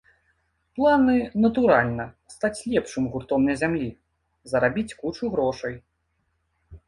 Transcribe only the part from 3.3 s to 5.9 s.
на зямлі, зарабіць кучу грошай.